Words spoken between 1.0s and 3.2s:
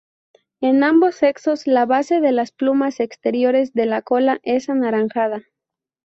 sexos la base de las plumas